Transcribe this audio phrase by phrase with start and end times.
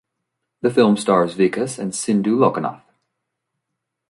[0.61, 2.81] The film stars Vikas and Sindhu Lokanath.